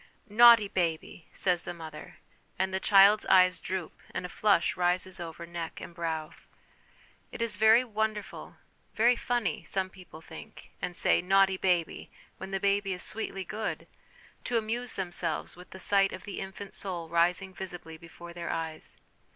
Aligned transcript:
Naughty 0.27 0.67
baby!' 0.67 1.27
says 1.45 1.61
the 1.61 1.75
mother; 1.75 2.17
and 2.57 2.73
the 2.73 2.79
child's 2.79 3.23
eyes 3.27 3.59
droop, 3.59 4.01
and 4.15 4.25
a 4.25 4.29
flush 4.29 4.75
rises 4.75 5.19
over 5.19 5.45
neck 5.45 5.79
and 5.79 5.93
brow. 5.93 6.31
It 7.31 7.39
is 7.39 7.55
very 7.55 7.81
14 7.83 7.83
HOME 7.83 7.87
EDUCATION 7.93 7.95
wonderful; 7.97 8.57
very' 8.95 9.15
funny,' 9.15 9.63
some 9.63 9.91
people 9.91 10.19
think, 10.19 10.71
and 10.81 10.97
say, 10.97 11.21
'Naughty 11.21 11.57
baby!' 11.57 12.09
when 12.39 12.49
the 12.49 12.59
baby 12.59 12.93
is 12.93 13.03
sweetly 13.03 13.43
good, 13.45 13.85
to 14.45 14.57
amuse 14.57 14.95
themselves 14.95 15.55
with 15.55 15.69
the 15.69 15.79
sight 15.79 16.11
of 16.11 16.23
the 16.23 16.39
infant 16.39 16.73
soul 16.73 17.07
rising 17.07 17.53
visibly 17.53 17.95
before 17.95 18.33
their 18.33 18.49
eyes. 18.49 18.97